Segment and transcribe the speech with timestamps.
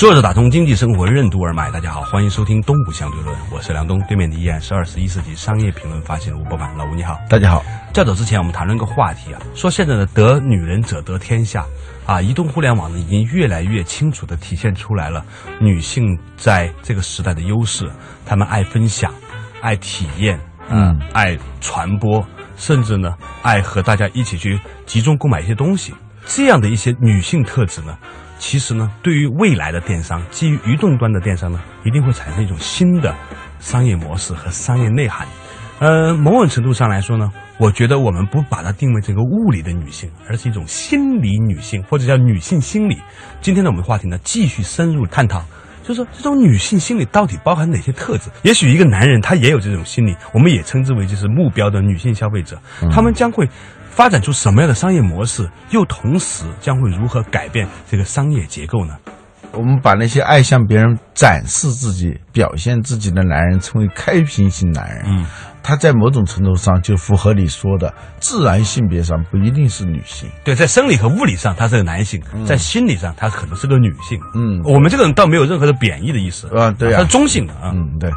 [0.00, 7.62] 坐着打通经济生活任督二脉，大家好，欢迎收听《东吴相对论》，我是梁东，对面的依然是二十一世纪商业评论发现人吴伯凡，老吴你好，大家好。
[7.92, 11.66] 较早之前，我们谈论一个话题啊，说现在的得女人者得天下
[12.06, 15.22] 啊，移动互联网呢已经越来越清楚的体现出来了
[15.60, 17.86] 女性在这个时代的优势，
[18.24, 19.12] 她们爱分享，
[19.60, 20.40] 爱体验，
[20.70, 22.26] 嗯，爱传播，
[22.56, 25.92] 甚至呢爱和大家一起去集中购买一些东西，
[26.24, 27.98] 这样的一些女性特质呢。
[28.40, 33.14] 其实呢，对于未来的电商，基于移动端的电商呢，一定会产生一种新的
[33.60, 35.28] 商业模式和商业内涵。
[35.78, 42.96] 呃，某种程度上来说呢，我觉得我们不把它定位这个物理的女性，而是一种心理女性，或者叫女性心理。
[43.42, 45.44] 今天的我们话题呢，继续深入探讨，
[45.82, 48.30] 就是说这种女性心理到底包含哪些特质？
[48.42, 52.58] 也许一个男人他也有这种心理，我们也称之为就是目标的女性消费者，
[52.90, 53.46] 他们将会。
[53.90, 58.94] 发展出什么样的商业模式，又同时将会如何改变这个商业结构呢？
[59.52, 65.02] 我们把那些爱向别人展示自己、表现自己的男人称为开瓶型男人。
[65.06, 65.26] 嗯，
[65.60, 70.30] 他在某种程度上就符合你说的自然性别上不一定是女性。
[70.44, 74.20] 对，在生理和物理上他是个男性，在心理上他可能是个女性。
[74.36, 77.72] 嗯，我们这个人倒没有任何的贬义的意思啊，对啊，他是中性的啊。
[77.74, 78.08] 嗯，对。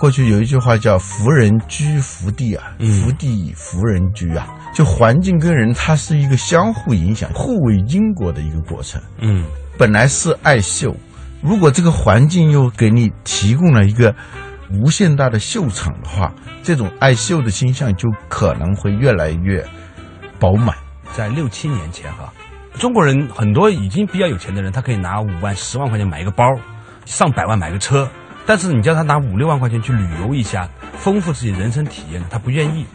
[0.00, 8.98] 过去有一句话叫“福人居福地啊，福地福人居啊”，就环境跟人它是一个相互影响、互为因果的一个过程。
[9.18, 9.44] 嗯，
[9.76, 10.96] 本来是爱秀，
[11.42, 14.14] 如果这个环境又给你提供了一个
[14.72, 19.62] 无限大的秀场的话，这种爱秀的倾向就可能会越来越
[20.38, 20.74] 饱满。
[21.12, 22.32] 在六七年前哈，
[22.72, 26.46] 中国人很多已经比较有钱的人，他可以拿五万、十万块钱买一个包，
[27.04, 28.08] 上百万买个车。
[28.46, 30.68] 但是你叫他拿五六万块钱去旅游一下，
[30.98, 32.86] 丰富自己人生体验，他不愿意。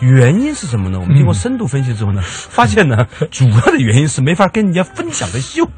[0.00, 1.00] 原因是什么呢？
[1.00, 5.68] 我们经过深度分析之后呢，发现呢， 主要的原因是没法跟人家分享的秀。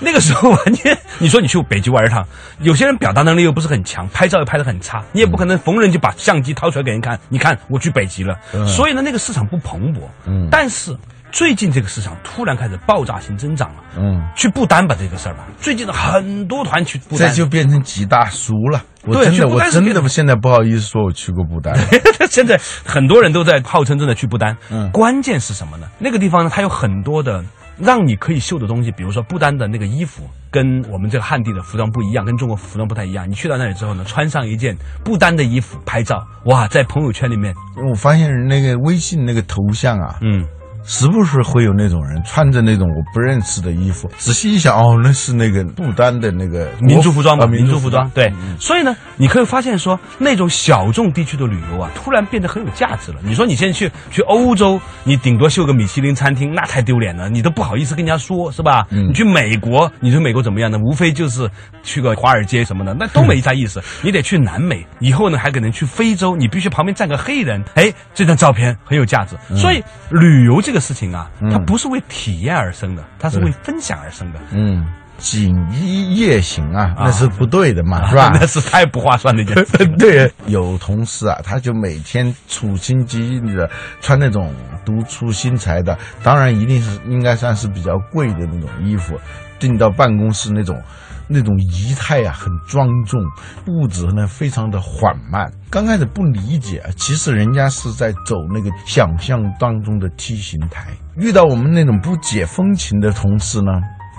[0.00, 2.26] 那个时候完全， 你说你去北极玩一趟，
[2.60, 7.20] 有些人表达能力又不是很强，拍照又拍得很差，你也不可能逢人就把相机掏出来给人看。
[7.28, 9.98] 你看我去北极了，所以呢，那个市场不蓬勃。
[10.26, 10.96] 嗯，但是。
[11.32, 18.82] 最近这个市场突然开始爆炸性增长了，嗯，去不丹吧这个事儿吧，最近的很多团去不丹，这就变成几大叔了。
[19.04, 21.76] 我真的，我真的现在不好意思说我去过不丹。
[22.30, 25.86] 现在很多人都在号称真的去不丹，嗯，关键是什么呢？
[25.98, 27.44] 那个地方呢，它有很多的
[27.78, 33.28] 让你可以秀的东西，比如说不丹的那个衣服跟我们这个汉地的服装不一样，跟中国服装不太一样。
[33.30, 37.54] 你去到那里之后呢，穿上一件不丹的衣服拍照，哇，在朋友圈里面，
[37.90, 40.46] 我发现那个微信那个头像啊，嗯。
[40.86, 47.44] 时不时会有那种人穿着那种我不认识的衣服，仔细一想，哦，那是那个不丹的那个民族服装吧？
[47.44, 48.32] 民族服装，对。
[48.60, 53.18] 所以呢，你可以发现说，那种小众地区的旅游啊，突然变得很有价值了。
[53.24, 58.86] 你说你现在去去欧洲，你顶多秀个米其林餐厅，那太丢脸了，你都不好意思跟人家说，是吧？
[58.90, 60.78] 你去美国，你说美国怎么样呢？
[60.78, 61.50] 无非就是
[61.82, 63.82] 去个华尔街什么的，那都没啥意思。
[64.02, 69.36] 你得去南美，以后呢还可能去非洲，你必须旁边站个黑人，哎，这张照片很有价值。
[69.56, 70.75] 所以旅游这个。
[70.80, 74.40] 事情啊，它不是为体验而生的，它是为分享而生的。
[74.52, 74.86] 嗯，
[75.18, 78.30] 锦衣夜行啊，那是不对的嘛， 是吧？
[78.34, 79.86] 那是太不划算的一件事。
[79.98, 83.68] 对，有同事啊，他就每天处心积虑的
[84.00, 84.54] 穿那种
[84.84, 89.18] 独出心裁的，当然一定是应该算是比较贵的那种衣服，
[89.58, 90.80] 进到办公室那种。
[91.28, 93.20] 那种仪态啊，很庄重，
[93.64, 95.52] 步子呢非常的缓慢。
[95.70, 100.86] 刚开始不理解，其实人家是在走那个想象当中的梯形台。
[101.16, 103.72] 遇到我们那种不解风情的同事呢，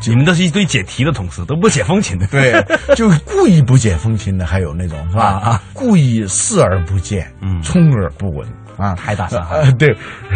[0.06, 2.28] 你们都是一堆解题的同事，都不解风情的。
[2.28, 2.54] 对，
[2.96, 5.40] 就故意不解风情的，还有那种是吧？
[5.40, 8.48] 啊，故意视而不见，嗯，充耳不闻。
[8.78, 9.70] 啊，太大声啊！
[9.78, 9.96] 对，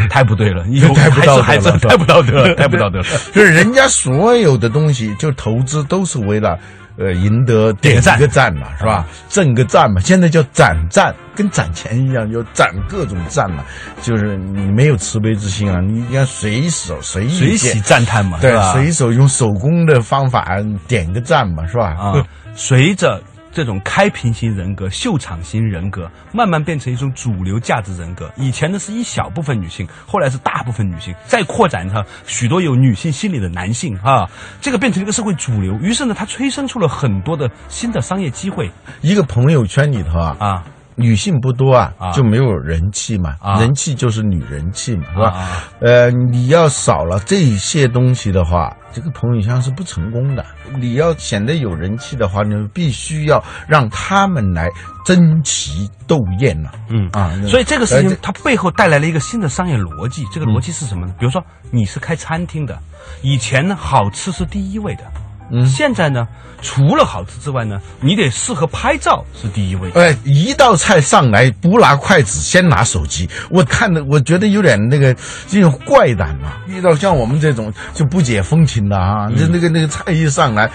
[0.09, 0.63] 太不对了，
[0.95, 3.05] 太不道德了， 太不道德了， 太不道德了。
[3.33, 6.57] 就是人家所有的东西，就投资都是为了，
[6.97, 9.05] 呃，赢得点个赞个赞嘛，是吧？
[9.29, 10.01] 挣个赞嘛。
[10.01, 13.63] 现在叫攒赞，跟攒钱一样，就攒各种赞嘛。
[14.01, 21.95] 就是你没有慈悲之心啊，你应该随手随意随喜赞叹嘛，对吧，随手用手工的方法点个赞嘛，是吧？
[21.97, 22.13] 啊，
[22.55, 23.21] 随着。
[23.51, 28.31] 这种开屏型人格、秀场型人格，慢慢变成一种主流价值人格。
[28.37, 34.29] 以前呢是一小部分女性，后来是大部分女性，再扩展成许多有女性心理的男性啊，
[34.61, 35.73] 这个变成一个社会主流。
[35.81, 38.71] 于是呢，它催生出了很多的新的商业机会
[39.01, 40.63] 一个朋友圈里头啊，啊。
[40.95, 45.29] 女性不多啊，啊就没有人气嘛，啊人气就是女人气嘛，是吧？
[45.29, 50.45] 啊呃，你要少了这些东西的话，这个朋友圈是不成功的。
[50.79, 54.69] 你要显得有人气的话，你必须要让他们来
[55.05, 60.25] 争奇斗艳呐、嗯啊，所以这个事情它背后带来了一个新的商业逻辑。
[60.31, 61.13] 这个逻辑是什么呢？
[61.19, 62.77] 比如说你是开餐厅的，
[63.21, 65.03] 以前呢好吃是第一位的，
[65.51, 66.27] 嗯现在呢
[66.61, 69.89] 除了好吃之外呢，你得适合拍照是第一位。
[69.95, 75.15] 哎，一道菜上来不拿筷子，先拿手机，我看的我觉得有点那个
[75.47, 76.61] 这种怪诞啊。
[76.67, 80.69] 遇到像我们这种就不解风情的啊，嗯、那个那个菜一上来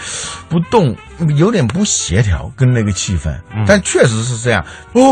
[0.48, 0.94] 不动，
[1.36, 3.30] 有点不协调跟那个气氛。
[3.54, 5.02] 嗯但确实是这样哦。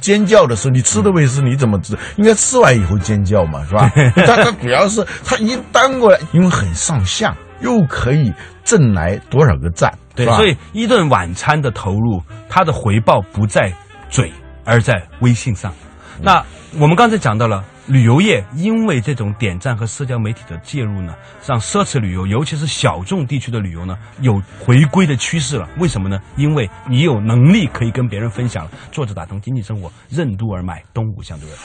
[0.00, 1.96] 尖叫的时候，你吃的位置你怎么知？
[2.16, 3.90] 应该吃完以后尖叫嘛，是吧？
[4.26, 8.32] 但它主要是他一端过来，因为很上相，又可以
[8.64, 13.72] 挣来多少个赞，对，吧所以一顿晚餐的投入，它的回报不在
[14.08, 14.32] 嘴，
[14.64, 15.72] 而在微信上。
[16.20, 16.42] 那
[16.80, 21.14] 我们刚才讲到了旅游业，因为这种点赞和社交媒体的介入呢，
[21.46, 25.68] 让奢侈旅游，尤其是小众地区的旅游呢，有回归的趋势了。
[25.78, 26.18] 为什么呢？
[26.36, 28.70] 因为你有能力可以跟别人分享了。
[28.90, 31.58] 作者打通经济生活，任督而脉，东吴相对论。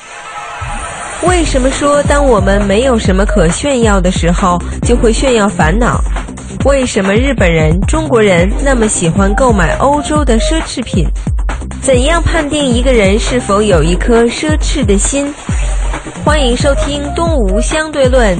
[1.27, 6.01] 为什么说当我们没有什么可炫耀的时候，就会炫耀烦恼？
[6.65, 11.07] 为什么日本人、中国人那么喜欢购买欧洲的奢侈品？
[11.81, 15.31] 怎样判定一个人是否有一颗奢侈的心？
[16.25, 18.35] 欢迎收听《东吴相对论》，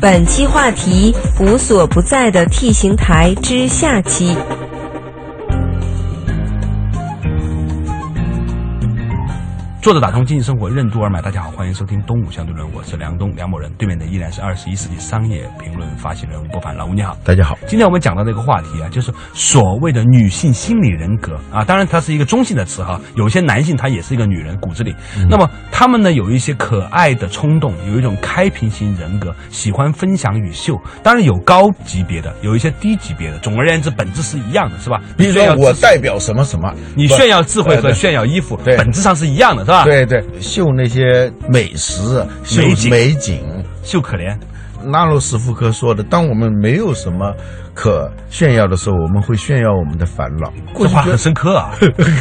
[0.00, 4.36] 本期话题“无所不在的 T 型台”之下期。
[9.82, 11.22] 作者打通经济生活，任督二脉。
[11.22, 13.72] 大家好，欢迎收听《东吴相对论》，我是梁东，梁某人。
[13.78, 17.16] 对面的依然是二十一世纪商业评论发行人吴伯凡，老吴你好。
[17.24, 17.56] 大家好。
[17.66, 24.94] 今天我们讲到这个话题啊，就是所谓的女性心理人格啊，当然它是一个中性的词哈，有些男性他也是一个女人骨子里。
[25.30, 30.78] 那么他们呢有一些可爱的冲动，有一种开屏型人格，喜欢分享与秀。
[31.02, 33.38] 当然有高级别的，有一些低级别的。
[33.38, 35.00] 总而言之，本质是一样的，是吧？
[35.16, 43.64] 比如炫耀说我代表什么什么，你炫耀智慧和炫耀衣服，本质上是一样的，是吧？，对对，秀那些美食、秀美景美景。
[43.82, 44.36] 秀可怜。
[44.86, 47.34] 拉罗斯福科说的：“当我们没有什么
[47.74, 51.70] 可炫耀的时候，我们会炫耀我们的烦恼。” 这话很深刻啊，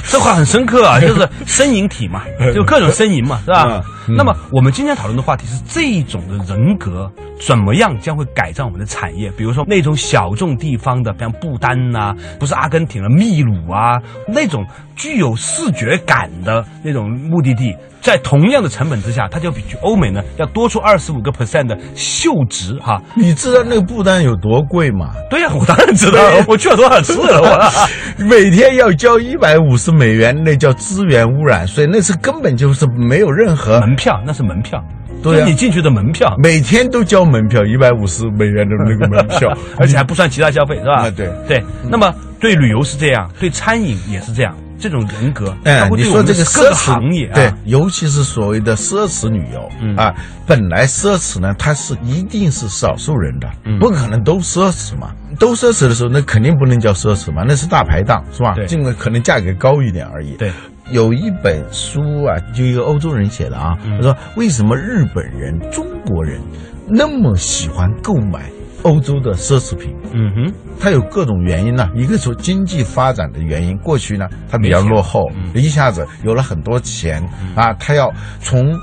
[0.09, 2.23] 这话很深刻啊，就是呻吟体嘛，
[2.53, 3.81] 就各种呻吟嘛，是吧？
[4.09, 9.31] 那么我们今天讨论的话题是这一种的人格怎么样将会改善我们的产业？
[9.31, 13.97] 比如说那种小众地方的，像不丹呐、不是阿根廷的，秘鲁啊，
[14.27, 14.65] 那种
[14.95, 17.75] 具有视觉感的那种目的地。
[18.01, 23.01] 在同样的成本之下，它就比去欧美呢要多出二十五个 percent 的秀值哈。
[23.13, 25.11] 你知道那个不丹有多贵吗？
[25.29, 27.69] 对呀、我当然知道了，我去了多少次了，我。
[28.23, 34.81] 每天要交一百五十美元，那叫资源污染税，那是根本就是没有任何门票那是门票，
[35.21, 41.01] 对你进去的门票，每天都交门票，一百五十美元的那个门票， 而且还不算其他消费，是吧？
[41.03, 41.63] 啊对对。
[41.89, 50.13] 那么对旅游是这样，对餐饮也是这样，这种人格，哎，你说这个奢侈行业啊，对，尤其是所谓的奢侈旅游、嗯啊，
[50.47, 55.11] 本来奢侈呢，它是一定是少数人的，嗯不可能都奢侈嘛。
[55.37, 58.65] 都奢侈的时候，那肯定不能叫奢侈嘛，那是大排档，是吧对？
[58.65, 60.33] 尽管可能价格高一点而已。
[60.33, 60.51] 对，
[60.91, 63.97] 有一本书啊，就一个欧洲人写的啊，嗯。
[63.97, 66.39] 他说为什么日本人、中国人
[66.87, 68.49] 那么喜欢购买
[68.83, 69.95] 欧洲的奢侈品？
[70.13, 75.51] 嗯哼，它有各种原因呢、一个是经济发展的原因，过去呢它比较落后，嗯。
[75.53, 77.21] 一下子有了很多钱、
[77.55, 78.75] 啊，他要从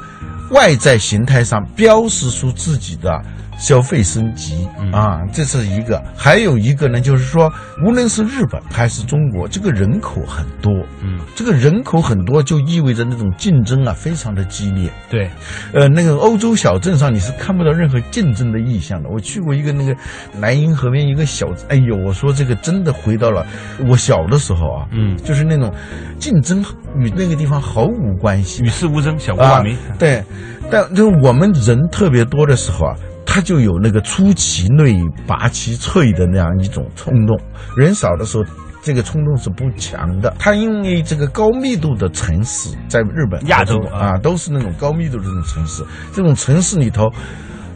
[0.53, 3.21] 外在形态上标识出自己的
[3.59, 6.03] 消费升级、啊，这是一个。
[6.17, 7.53] 还有一个呢，就是说，
[7.85, 10.73] 无论是日本还是中国，这个人口很多，
[11.03, 14.91] 嗯，这个人口很多就意味着那种竞争啊非常的激烈。
[15.09, 15.31] 对，
[15.73, 19.09] 呃，那个欧洲小镇上你是看不到任何竞争的意向的。
[19.09, 19.97] 我去过一个那个
[20.41, 23.47] 莱茵河边一个小，哎呦，我说这个真的回到了
[23.89, 25.73] 我小的时候啊，嗯就是那种
[26.19, 26.63] 竞争
[26.99, 30.23] 与那个地方毫无关系与世无争，小国啊寡民。，对，
[30.71, 32.95] 但就是我们人特别多的时候啊。
[33.37, 37.39] 他就有那个出其内拔其萃的那样一种冲动，
[37.77, 38.45] 人少的时候，
[38.81, 40.35] 这个冲动是不强的。
[40.39, 47.13] 他因为这个高密度的城市，在日本、亚洲啊啊，都是那种高密度的这种城市，这种城市里头。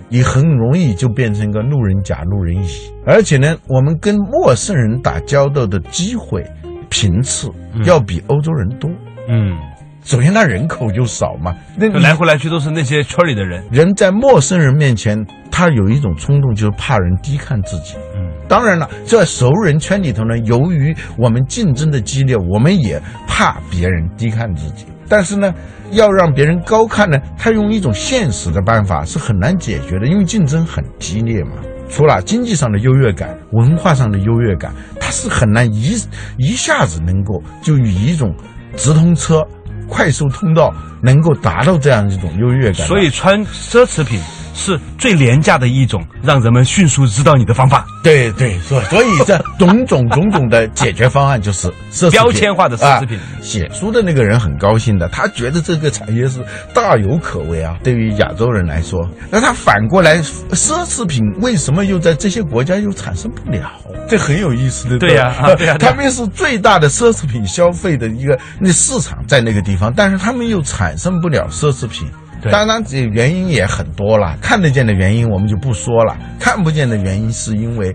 [0.09, 6.43] 你很容易就变成一个路人甲、路人乙，而且呢，我们跟陌生人打交道的机会
[6.89, 7.49] 频次
[7.85, 8.91] 要比欧洲人多。
[9.29, 9.57] 嗯，
[10.03, 13.63] 首先，他人口就少嘛，那就来回来去都是那些圈里的人。
[13.71, 17.95] 人在陌生人面前，他有一种冲动，就是怕人低看自己。
[18.17, 24.87] 嗯，当然了，在熟人圈里头呢，由于我们竞争的激烈，我们也怕别人低看自己。
[25.09, 25.53] 但是呢，
[25.91, 31.53] 要让别人高看呢，他用一种现实的办法是很难解决的，因为竞争很激烈嘛。
[31.89, 35.97] 除了经济上的优越感、文化上的优越感，他是很难一
[36.39, 38.33] 一下子能够就以一种
[38.77, 39.45] 直通车、
[39.91, 42.87] 快速通道能够达到这样一种优越感。
[42.87, 44.19] 所以穿奢侈品。
[44.61, 47.87] 是最廉价的一种，让人们迅速知道你的方法。
[48.03, 53.19] 对对，所所以这种种种种的解决方案就是奢侈标签化的奢侈品。
[53.41, 57.77] 写书的那个人很高兴的，他觉得这个产业是大有可为啊。
[57.83, 59.01] 对于亚洲人来说，
[59.31, 60.19] 那他反过来，
[60.53, 63.71] 奢侈品为什么又在这些国家又产生不了？
[64.09, 64.99] 这很有意思的。
[64.99, 72.07] 对呀，对呀，他们是最大的奢侈品消费的一个那市场在那个地方，但是他们又产生不了奢侈品。
[72.49, 74.37] 当然，这原因也很多了。
[74.41, 77.95] 看得见的原因我们就不说了，看不见的原因是因为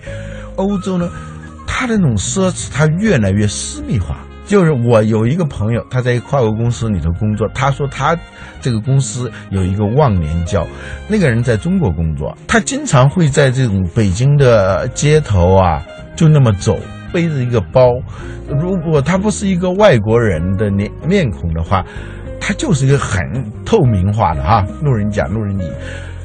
[0.56, 1.10] 欧洲呢，
[1.66, 4.18] 它的那种奢侈它越来越私密化。
[4.46, 8.16] 就是我有一个朋友，他在跨国公司里头工作，他说他
[8.62, 10.68] 这个公司有一个忘年交，
[11.08, 15.82] 那个人在中国工作，他经常会在这种北京的街头啊，
[16.16, 16.78] 就那么走，
[17.12, 17.90] 背着一个包。
[18.62, 21.84] 如果他不是一个外国人的面面孔的话。
[22.48, 23.20] 他就是一个很
[23.66, 25.68] 透明化的哈，路人甲路人乙，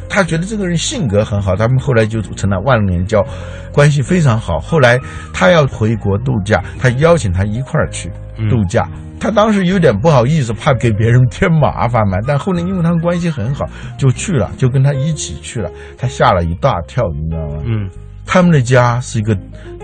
[0.06, 3.24] 他觉得这个人性格很好，他们后来就成了万年交，
[3.72, 4.58] 关系非常好。
[4.58, 5.00] 后来
[5.32, 8.10] 他要回国度假，他邀请他一块儿去
[8.50, 8.86] 度假。
[9.18, 12.18] 他当时有点不好意思，怕给别人添麻烦嘛。
[12.26, 13.64] 但后来因为他们关系很好，
[13.96, 15.70] 就去了，就跟他一起去了。
[15.96, 17.62] 他吓了一大跳，你知道吗？
[17.64, 17.88] 嗯，
[18.26, 19.34] 他们的家是一个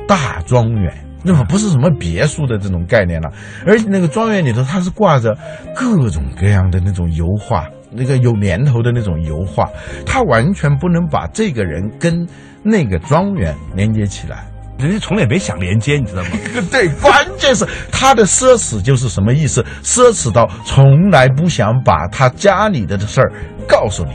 [0.07, 1.05] 大庄园。
[1.26, 3.33] 那么不是什么别墅的这种概念了，
[3.66, 5.37] 而且那个庄园里头，它是挂着
[5.75, 9.68] 各种各样的那种油画，那个有年头的那种油画，
[10.06, 12.25] 它完全不能把这个人跟
[12.62, 14.47] 那个庄园连接起来，
[14.78, 16.30] 人家从来没想连接，你知道吗？
[16.71, 19.64] 对，关键是他的奢侈就是什么意思？
[19.83, 23.33] 奢侈到从来不想把他家里的事儿
[23.66, 24.12] 告诉你，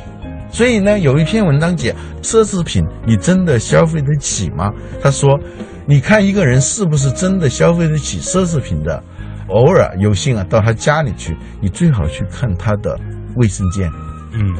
[0.51, 4.71] 所以呢，有一篇文章讲奢侈品，你真的消费得起吗？
[5.01, 5.39] 他说。
[5.87, 9.03] 你看一个人是不是真的消费得起奢侈品的？
[9.49, 12.97] 偶尔有幸啊到他家里去，你最好去看他的
[13.35, 13.91] 卫生间，
[14.31, 14.55] 嗯，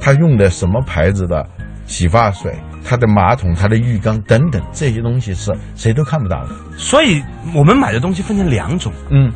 [0.00, 1.46] 他用的什么牌子的
[1.86, 6.50] 洗发水，他的马桶、他的浴缸等等这些东西是谁都看不到的。
[6.76, 7.22] 所以
[7.54, 9.30] 我们买的东西分成两种，嗯，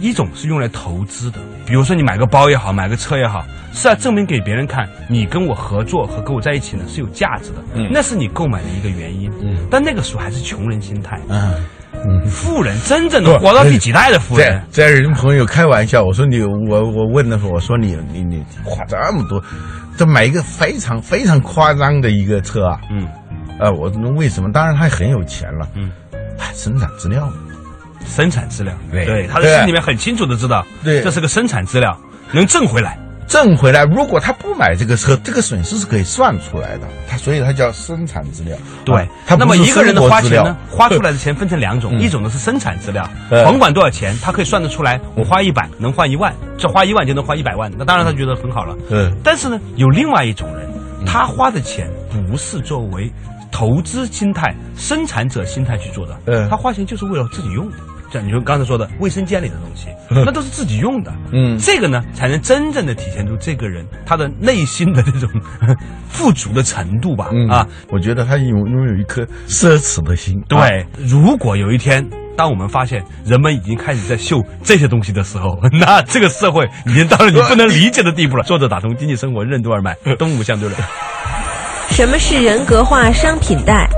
[0.00, 3.44] 一种是用来投资的，比如说你买个包也好，买个车也好。
[3.72, 19.40] 是要证明给别人看，你跟我合作和跟我在一起呢是有价值的，嗯，那是你购买的一个原因，嗯，但那个时候还是穷人心态，嗯，富人真正的活到第几代的富人，在人朋友开玩笑，我说你我我问的时候，我说你你你花这么多，
[19.96, 23.06] 这买一个非常非常夸张的一个车啊，嗯，
[23.60, 24.50] 呃，我为什么？
[24.50, 25.92] 当然他很有钱了，嗯，
[26.54, 27.32] 生产资料，
[28.06, 31.96] 生产资料，对，他的心里面很清楚的知道，对，这是个生产资料，
[32.32, 32.98] 能挣回来。
[33.28, 36.88] 挣回来，如果他不买这个车，这个损失是可以算出来的。
[37.08, 38.56] 他所以，他叫生产资料。
[38.84, 40.56] 对，那么一个人的花钱呢？
[40.68, 45.00] 花出来的钱分成两种，一种呢是生产资料，甭管多少钱，他可以算得出来。
[45.14, 48.76] 我花一百能换一万，这花一万就能换一百万，那当然他觉得很好了。
[48.90, 49.16] 嗯。
[49.22, 50.68] 但是呢，有另外一种人，
[51.06, 53.08] 他花的钱不是作为
[53.52, 57.70] 投资心态、生产者心态去做的，嗯，他花钱就是为了自己用。
[58.12, 61.12] 像你说刚才说的卫生间里的东西， 那都是自己用的。
[61.32, 65.28] 嗯，这个呢，才能真正的体现出这个人他的内心的这种
[66.08, 67.30] 富足的程度吧。
[67.48, 70.40] 啊，我觉得他拥拥有一颗奢侈的心。
[70.48, 72.04] 对，如果有一天，
[72.36, 78.42] 当我们发现人们已经开始在秀这些东西的时候， 那这个社会已经到了你不能理解的地步了。
[78.44, 80.80] 作者打通经济生活任督二脉，东吴相对论。
[81.90, 83.88] 什么是人格化商品贷？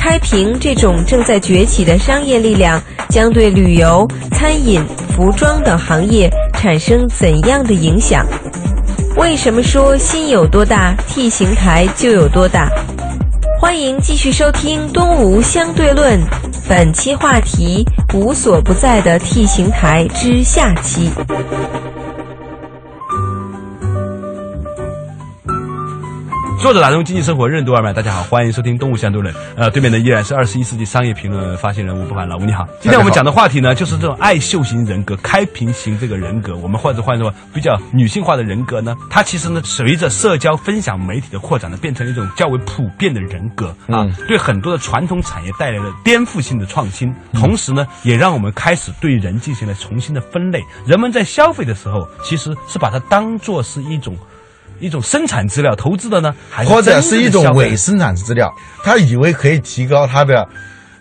[0.00, 2.80] 开平这种正在崛起的商业力量，
[3.10, 4.82] 将对旅游、餐饮、
[5.14, 8.26] 服装等行业产生怎样的影响？
[9.18, 12.70] 为什么说心有多大，T 形台就有多大？
[13.60, 16.18] 欢迎继续收听《东吴相对论》，
[16.66, 21.10] 本期话题：无所不在的 T 形台之下期。
[26.60, 29.32] 作者打通经济生活任督二脉，大家好，欢迎收听《动物相对论》。
[29.56, 32.68] 呃，对面的依然是二十一世纪商业评论发现人吴不凡，老吴你好。
[32.80, 50.62] 今天我们讲的话题呢，就是这种爱秀型人格、开屏型这个人格，我们或者换作比较女性化的人格呢，它其实呢，随着社交分享媒体的扩展呢，变成了一种较为普遍的人格啊，对很多的传统产业带来了颠覆性的创新，同时呢，也让我们开始对人进行了重新的分类。
[50.84, 54.14] 人们在消费的时候，其实是把它当做是一种。
[54.80, 60.48] 一种生产资料投资的呢，还是或者是一种伪生产资料，他以为可以提高他的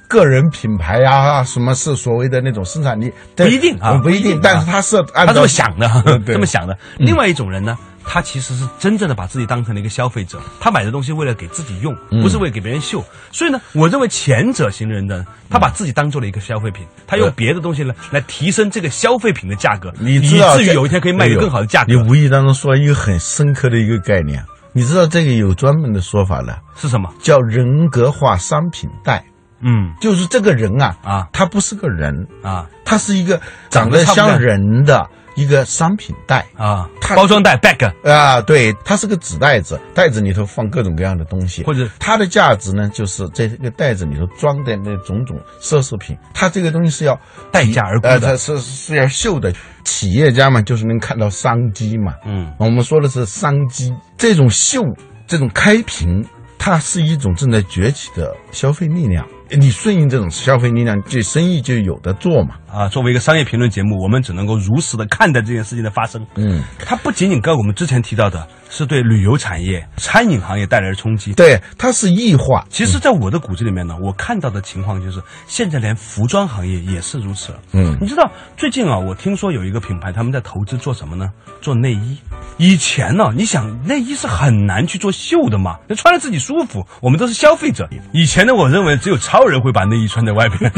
[0.08, 3.12] 个人品牌呀、什么是所谓的那种生产力？
[3.36, 5.88] 不一定啊不一定但是他是按照他这么想的，
[6.26, 6.78] 对 这么想的。
[6.98, 7.78] 另外一种人呢，
[8.12, 12.24] 他其实是真正的把自己当成了一个消费者，他买的东西为了给自己用，嗯。
[12.24, 13.06] 不是为了给别人秀。
[13.32, 21.94] 所以呢，我认为前者型的人呢，他把自己当做了一个消费品，他用别的东西呢来提升这个消费品的价格，以你至于有一天可以卖一个更好的价格。
[21.94, 22.10] 你。
[22.10, 27.14] 无意当中说一个很深刻的一个概念，你知道这个有专门的说法的，是什么？
[27.22, 29.24] 叫人格化商品贷，
[29.62, 29.94] 嗯。
[30.02, 31.28] 就是这个人啊啊。
[31.32, 32.66] 他不是个人，啊。
[32.84, 33.38] 他是一个
[33.70, 35.08] 长长得像人的
[35.40, 36.46] 一个商品袋。
[36.56, 47.20] 啊它，包装袋 bag 啊，对，它是个纸袋子，袋子里头放各种各样的东西，或者它的价值呢，就是在这个袋子里头装的那种种奢侈品，它这个东西是要
[47.52, 49.54] 待价而沽呃，的它是是要秀的。
[49.86, 54.84] 企业家嘛，就是能看到商机嘛，嗯，我们说的是商机，这种秀，
[55.26, 56.24] 这种开屏，
[56.60, 59.26] 它是一种正在崛起的消费力量。
[59.50, 62.58] 你顺应这种消费力量，这生意就有的做嘛。
[62.72, 66.26] 啊，作为一个商业评论节目，我们只能够如实的看待这件事情的发生。
[66.36, 71.34] 嗯，它不仅仅跟我们之前提到的是对旅游产业、餐饮行业带来的冲击。
[71.34, 72.66] 对，它是异化。
[72.70, 77.54] 其实，在我的骨子里面呢，我看到的情况就是，现在连服装行业也是如此。
[77.74, 81.30] 嗯你知道最近啊，我听说有一个品牌他们在投资做什么呢？
[81.62, 82.18] 做内衣。
[82.58, 87.88] 以前呢，你想内衣是很难去做秀的嘛，就穿着自己舒服，我们都是消费者。
[88.14, 90.72] 以前呢，我认为只有超人会把内衣穿在外边，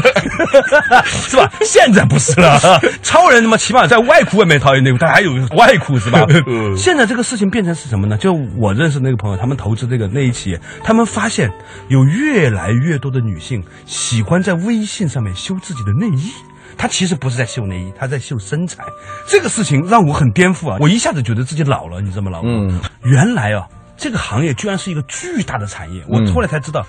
[1.06, 1.52] 是吧？
[1.64, 2.60] 现在不是了，
[3.02, 6.26] 超人他妈起码在外裤外面套一内裤，他还有外裤是吧？
[6.76, 8.18] 现在这个事情变成是什么呢？
[8.18, 11.50] 就我认识那个朋友，他们投资这个内衣企业，他们发现
[11.88, 16.30] 有越来越多的女性喜欢在微信上面修自己的内衣。
[16.76, 18.82] 她其实不是在秀内衣，她在秀身材。
[19.28, 20.78] 这个事情让我很颠覆啊！
[20.80, 22.46] 我一下子觉得自己老了，你知道吗，老吴？
[22.46, 26.02] 嗯原来啊，这个行业居然是一个巨大的产业。
[26.08, 26.84] 我嗯后来才知道，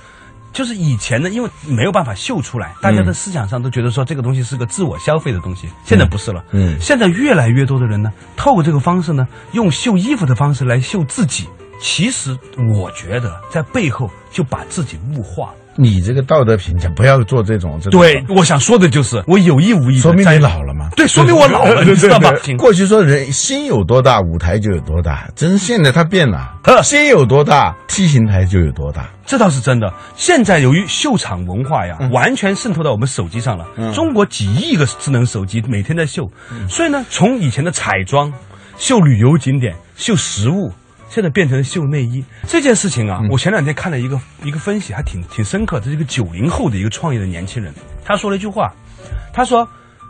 [0.54, 5.68] 就是以前呢，因为没有办法秀出来，大家的思想上都觉得说这个东西是个自我消费的东西。
[5.84, 11.50] 现在不是了，嗯现在越来越多的人呢，透过这个方式呢，用秀衣服的方式来秀自己。
[11.82, 12.38] 其实
[12.80, 15.56] 我觉得在背后就把自己物化了。
[15.76, 18.00] 你这个道德评价不要做这种这种。
[18.00, 20.90] 对，我想说的就是，我有意无意说明你老了嘛。
[20.96, 22.32] 对，说明我老了，你知道吗？
[22.58, 29.10] 过去说人心有多大，舞台就有多大，真现在它变了，心有多大，T 形台就有多大。
[29.26, 29.92] 这倒是真的。
[30.16, 33.66] 现在由于秀场文化呀，完全渗透到我们手机上了。
[33.94, 36.30] 中国几亿个智能手机每天在秀，
[36.68, 38.32] 所以呢，从以前的彩妆、
[38.78, 40.72] 秀旅游景点、秀食物。
[41.14, 45.80] 现在变成了秀内衣这件事情啊，我前两天看了一个一个分析，还挺挺深刻。
[45.80, 47.72] 这是一个九零后的一个创业的年轻人，
[48.04, 48.74] 他说了一句话，
[49.32, 49.70] 他说：“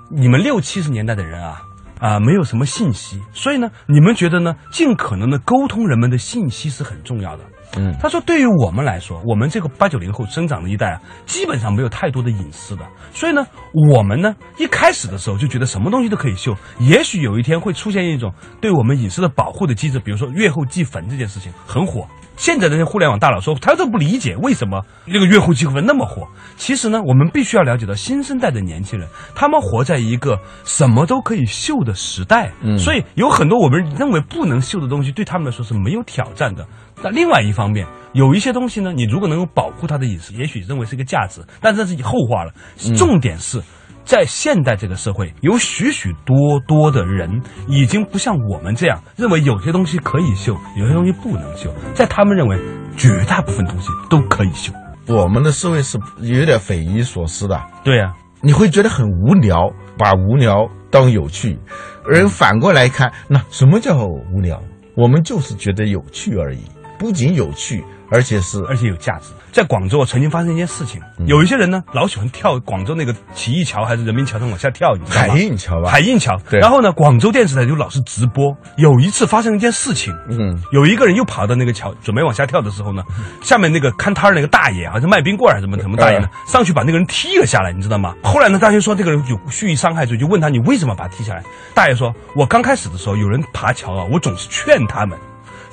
[0.10, 1.62] 你们六七十年代的人啊，
[2.00, 7.44] 啊、没有什么信息，所以呢，你们觉得呢，尽可能的沟通人们的信息是很重要的。
[7.78, 13.46] 嗯他说，对于我们来说，我们这个八九零后生长的一代啊，基本上没有太多的隐私的，所以呢，
[13.90, 22.08] 我们呢一开始的时候就觉得什么东西都可以秀，也许有一天会出现一种对我们隐私的保护的机制，比如说月后祭坟这件事情很火。
[22.36, 26.28] 现在的那些互联网大佬说，他都不理解为什么这个月后祭坟那么火。
[26.58, 36.66] 其实呢，我们必须要了解到新生代的年轻人，他们活在一个什么都可以秀的时代，嗯所以有很多我们认为不能秀的东西，对他们来说是没有挑战的。
[37.04, 42.54] 那另外一方面，有一些东西呢，你如果能够保护他的隐私，也许认为是一个价值，但这是后话了。
[42.96, 43.62] 重点是。
[44.06, 51.74] 在现代这个社会，有许许多多的人已经不像我们这样认为有些东西可以秀，有些东西不能秀。
[51.94, 52.60] 在他们认为，
[52.98, 54.74] 绝大部分东西都可以秀。
[55.08, 61.58] 我们的社会是有点匪夷所思的，对呀、你会觉得很无聊，把无聊当有趣。
[62.06, 64.62] 而反过来看，那什么叫无聊？
[64.98, 66.60] 我们就是觉得有趣而已，
[67.04, 69.34] 不仅有趣，而且是而且有价值。
[69.52, 75.38] 在广州，曾经发生一件事情，有一些人呢，老喜欢跳广州那个起义桥还是人民桥上往下跳，你知道海？
[75.38, 75.89] 印桥吧？
[75.92, 76.39] 海印桥。
[76.50, 78.56] 对然后呢，广州电视台就老是直播。
[78.78, 83.04] 有一次发生一件事情，嗯，有一个人又跑到那个桥，准备往下跳的时候呢，
[83.42, 88.16] 下面那个看摊儿那个大爷，好像卖冰棍儿还是什么什么大爷呢，上去把那个人踢了下来，你知道吗？
[88.24, 91.44] 后来呢，大家说这个人有蓄意伤害罪，就问他你为什么把他踢下来？
[91.76, 95.20] 大爷说，我刚开始的时候有人爬桥啊，我总是劝他们。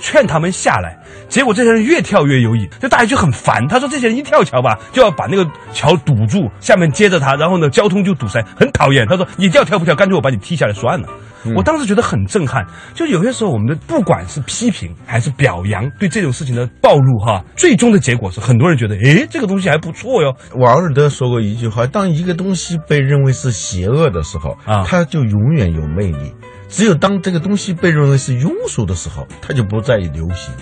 [0.01, 0.99] 劝他们下来。
[1.29, 3.67] 结果这些人越跳越有瘾，这大爷就很烦。
[3.69, 9.95] 他说：“这些人一跳桥吧，就要把那个桥堵住，下面接着他，然后呢，交通就堵塞，很讨厌。”他说：“你要跳不跳？
[9.95, 11.09] 干脆我把你踢下来算了。”
[11.57, 12.67] 我当时觉得很震撼。
[12.95, 20.37] 就有些时候，我们的不管是批评还是表扬，对这种事情的暴露，哈，最终的结果是很多人觉得，诶，这个东西还不错哟。
[20.57, 26.35] 王尔德说过一句话：“当一个东西被认为是邪恶的时候，啊它就永远有魅力；
[26.71, 30.55] 只有当这个东西被认为是庸俗的时候，它就不再流行。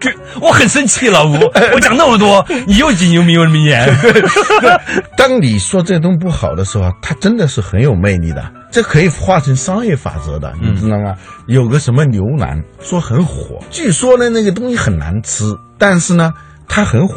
[0.00, 1.34] 这 我很生气，老吴，
[1.74, 3.88] 我讲那么多，你又引用名人名言。
[5.16, 11.16] 当你说这东西不好的时候，它真的是很有魅力的，这可以化成商业法则的，你知道吗？
[11.46, 15.44] 有个什么牛腩说很火，据说呢那个东西很难吃，
[15.78, 16.32] 但是呢
[16.68, 17.16] 它很火，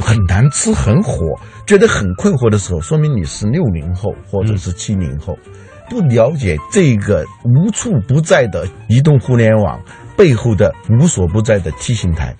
[0.00, 1.20] 很难吃很火，
[1.66, 5.36] 觉得很困惑的时候，说明你是六零后或者是七零后，
[5.88, 9.80] 不了解这个无处不在的移动互联网
[10.16, 12.36] 背后的无所不在的 T 形台。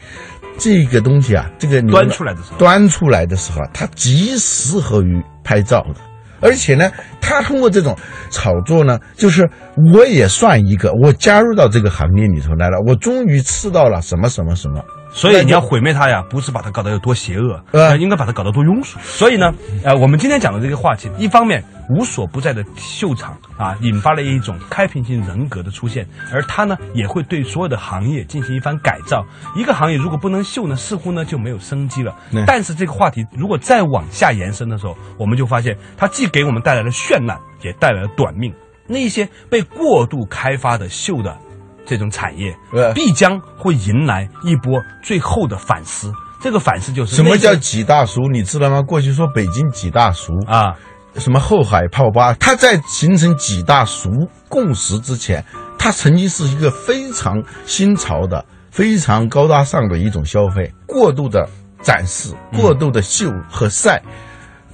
[0.59, 6.01] 这个东西啊，这个端出来的时候端出来的时候啊，它极适合于拍照的。
[6.39, 7.97] 而且呢，他通过这种
[8.31, 9.49] 炒作呢，就是
[9.93, 14.85] 我也算一个，我加入到这个行业里头来了，我终于吃到了什么什么什么。
[15.17, 18.99] 所以你要毁灭它呀，不是把它搞得有多邪恶，呃呃，应该把它搞得多庸俗。
[19.01, 29.25] 所以呢，呃，我们今天讲的这个话题，一方面无所不在的秀场啊，引发了一种开屏性人格的出现，而它呢，也会对所有的行业进行一番改造。
[29.57, 32.45] 一个行业如果不能秀呢，似乎呢就没有生机了对。
[32.47, 38.53] 但是这个话题如果再往下延伸的时候，我们就发现它既给我们带来了绚烂，也带来了短命。
[38.87, 41.39] 那一些被过度开发的秀的
[41.87, 46.13] 这种产业对，必将会迎来一波最后的反思。
[46.43, 48.23] 这个反思就是什么叫几大熟？
[48.31, 48.83] 你知道吗？
[48.83, 50.77] 过去说北京几大熟，啊？
[51.17, 54.11] 什么后海泡吧，它在形成几大熟
[54.51, 55.43] 共识之前，
[55.79, 60.75] 它曾经是一个非常新潮的、非常高大上的一种消费。
[60.87, 61.49] 过度的
[61.81, 64.03] 展示、过度的秀和晒，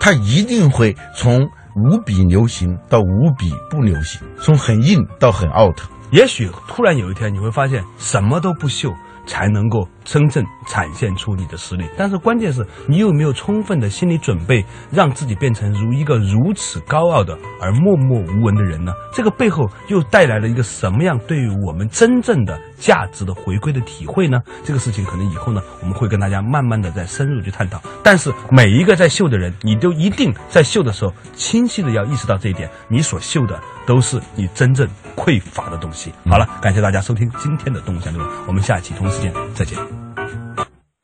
[0.01, 5.79] 它一定会从无比流行到无比不流行，从很硬到很 out。
[6.13, 8.95] 也许突然有一天你会发现，什么都不秀，
[9.27, 11.89] 才能够真正展现出你的实力。
[11.97, 18.93] 但是关键是你有没有充分的心理准备，让自己变成如一个如此高傲的而默默无闻的人呢？
[19.13, 24.41] 这个背后又带来了一个什么样对于我们真正的价值的回归的体会呢？
[24.65, 27.81] 这个事情可能以后呢，我们会跟大家慢慢的再深入去探讨。
[28.03, 36.13] 但是每一个在秀的人，你都一定在秀的时候清晰的要意识到这一点，你所秀的都是你真正匮乏的东西。
[36.27, 39.79] 好了，感谢大家收听今天的《动物相对论》，我们下期同时见再见。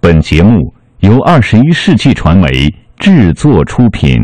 [0.01, 2.51] 本节目由二十一世纪传媒
[2.99, 4.19] 制作出品。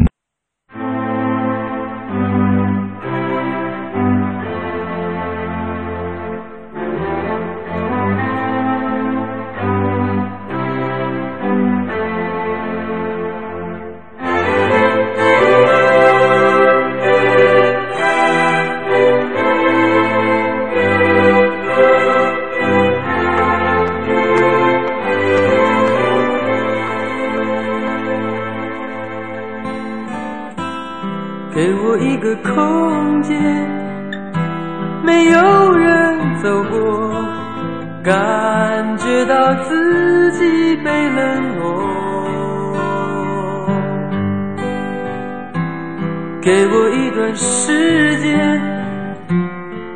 [46.45, 48.61] 给我一段时间，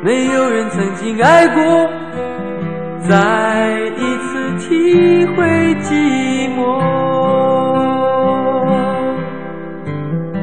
[0.03, 1.87] 没有人曾经爱过，
[3.07, 6.81] 再一次体会寂寞。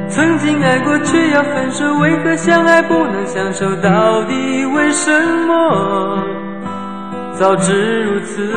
[0.09, 3.67] 曾经爱过却要分手，为何相爱不能相守？
[3.83, 5.11] 到底为什
[5.49, 6.23] 么？
[7.33, 8.55] 早知如此，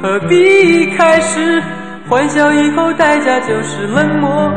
[0.00, 1.62] 何必开始？
[2.08, 4.50] 欢笑以后代价就是冷漠。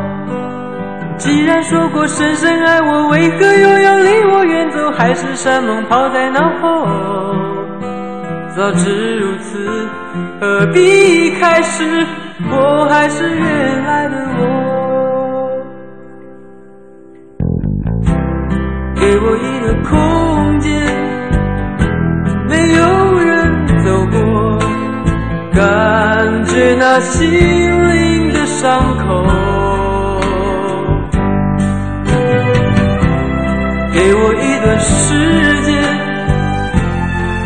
[1.18, 4.92] 既然说过深深爱我，为何又要离我远走？
[4.92, 6.88] 海誓山盟抛在脑后。
[8.56, 9.88] 早知如此，
[10.40, 12.06] 何必开始？
[12.52, 14.42] 我还是原来的我。
[18.96, 20.72] 给我一个空间，
[22.48, 24.60] 没有人走过，
[25.54, 29.43] 感觉那心灵的伤口。
[34.64, 35.72] 的世界，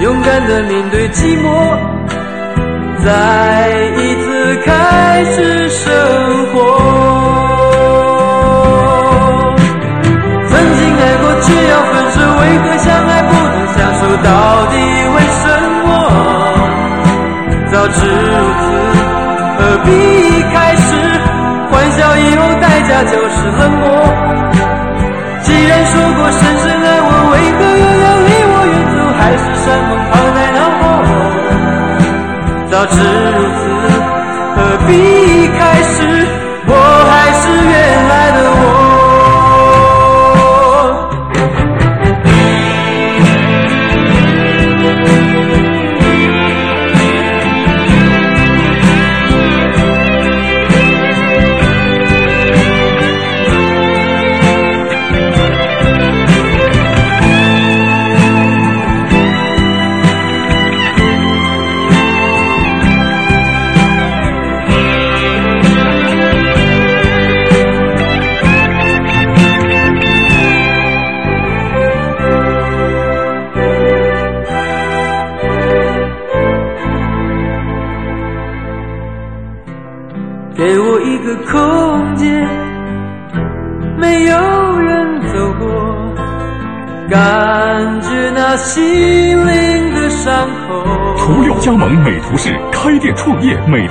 [0.02, 1.46] 勇敢的面对寂寞，
[3.04, 3.10] 再
[3.98, 5.86] 一次开始生
[6.54, 6.56] 活。
[10.48, 14.02] 曾经爱过却要分手，为何相爱不能相守？
[14.24, 14.30] 到
[14.68, 14.74] 底
[15.16, 15.44] 为什
[15.84, 15.88] 么？
[17.72, 18.66] 早知如此，
[19.58, 19.88] 何必
[20.54, 20.88] 开始？
[21.72, 23.84] 欢笑以后代价就是冷漠。
[25.42, 26.67] 既然说过深深
[27.08, 29.00] 我，为何又要离我远走？
[29.18, 30.84] 海誓山盟抛在脑后。
[32.70, 32.96] 早知
[33.34, 33.60] 如此，
[34.56, 34.90] 何必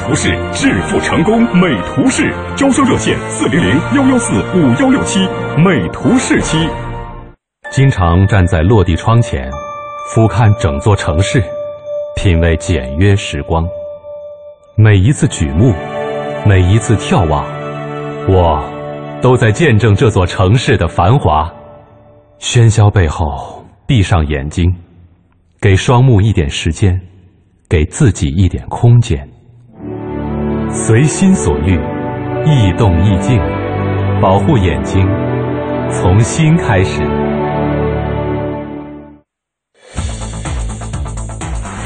[0.06, 5.18] 图仕致富成功，美图仕招商热线四零零幺幺四五幺六七，
[5.58, 6.56] 美图仕七。
[7.72, 9.50] 经常站在落地窗前，
[10.08, 11.42] 俯瞰整座城市，
[12.14, 13.66] 品味简约时光。
[14.76, 15.74] 每一次举目。
[16.46, 17.44] 每一次眺望，
[18.28, 18.62] 我
[19.20, 21.52] 都在见证这座城市的繁华。
[22.38, 24.72] 喧嚣背后，闭上眼睛，
[25.60, 27.00] 给双目一点时间，
[27.68, 29.28] 给自己一点空间，
[30.70, 31.80] 随心所欲，
[32.44, 33.40] 易动易静，
[34.20, 35.06] 保护眼睛，
[35.90, 37.02] 从心开始。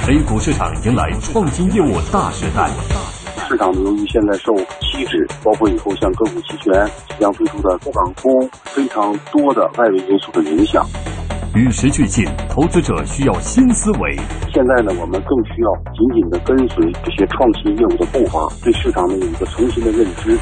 [0.09, 2.69] A 股市场迎来创新业务大时代。
[3.49, 10.85] 市场，由于现在受期指，包括以后像个股期权即将推出的港通非常多的外围因素的影响，
[11.55, 14.17] 与时俱进，投资者需要新思维。
[14.55, 20.39] 现在呢，我们更需要紧紧的跟随这些创新业务的步伐，对市场呢有一个重新的认知。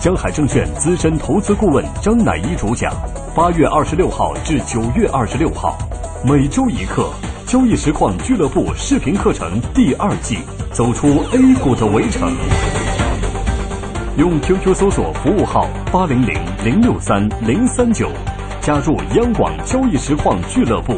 [0.00, 2.90] 江海证券资深投资顾问张乃一主讲，
[3.36, 5.76] 八月二十六号至九月二十六号，
[6.24, 7.10] 每周一课。
[7.44, 10.38] 交易实况俱乐部视频课程第二季，
[10.72, 12.32] 走出 A 股的围城。
[14.16, 18.08] 用 QQ 搜索服务号八零零零六三零三九，
[18.62, 20.94] 加入央广交易实况俱乐部，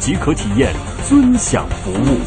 [0.00, 0.72] 即可体验
[1.04, 2.18] 尊享服务。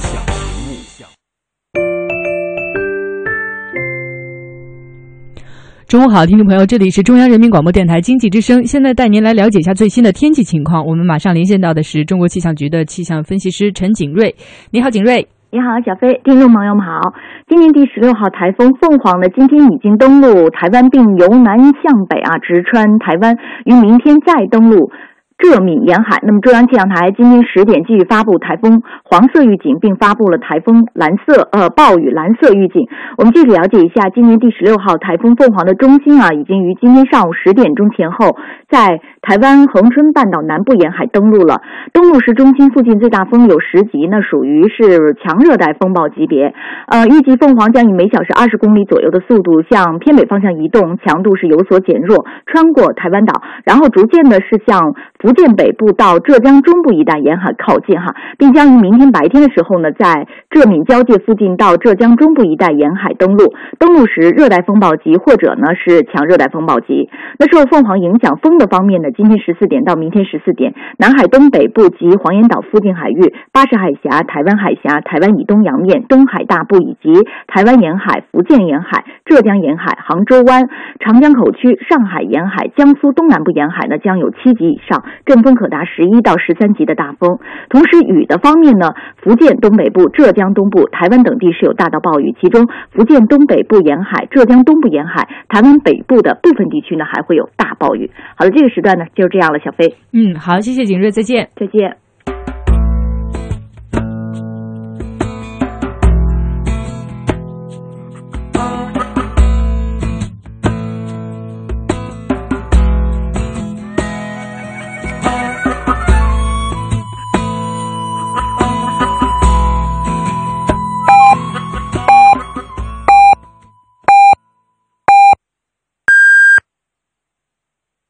[5.87, 10.85] 中午好，听众朋友，这里是中央人民广播电台经济之声，现在带您来了解一下最新的天气情况。
[10.85, 14.37] 我们马上连线到的是中国气象局的气象分析师陈景瑞。
[14.71, 15.27] 你好，景瑞。
[15.49, 16.19] 你好，小飞。
[16.25, 16.99] 听众朋友们好。
[17.47, 23.33] 今年第十六号台风凤凰呢，今天已经登陆台湾，并由南向北啊直穿台湾，
[23.63, 24.91] 于明天再登陆。
[25.37, 32.89] 浙闽沿海，那么中央气象台今天十点继续发布台风黄色预警，并发布了台风蓝色呃暴雨蓝色预警。
[33.19, 38.35] 我们具体了解一下，今年第十六号台风凤凰的中心啊，已经于今天上午十点钟前后
[38.67, 41.61] 在台湾恒春半岛南部沿海登陆了。
[41.93, 46.51] 登陆时中心附近最大风有十级，那属于是强热带风暴级别。
[46.87, 54.95] 呃，预计凤凰将以每小时二十公里左右的速度向偏北方向移动，强度是有所减弱，穿过台湾岛，然后逐渐的是向。
[55.27, 63.53] 福建北部到浙江中部一带沿海靠近哈，并将于明天白天的时候呢，在浙闽交界附近到浙江中部一带沿海登陆。
[63.77, 67.09] 登陆时热带风暴级或者呢是强热带风暴级。
[67.37, 77.11] 那受凤凰影响，风的方面呢，今天十四点到明天十四点，南海东北部及黄岩岛附近海域、巴士海峡、台湾海峡、台湾以东洋面、东海大部以及
[77.47, 80.69] 台湾沿海、福建沿海、浙江沿海、杭州湾、
[81.01, 85.03] 长江口区、上海沿海、江苏东南部沿海呢，将有七级以上。
[85.25, 98.09] 阵风可达十一到十三级的大风，同时雨的方面呢，福建东北部、浙江东部、台湾等地是有大到暴雨，其中福建东北部沿海、浙江东部沿海、台湾北部的部分地区呢还会有大暴雨。
[98.35, 99.95] 好了，这个时段呢就这样了，小飞。
[100.13, 102.06] 嗯，好，谢谢景瑞，再见，再见。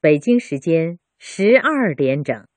[0.07, 2.47] 北京时间十二点整。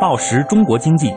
[0.00, 1.12] 报时中国经济。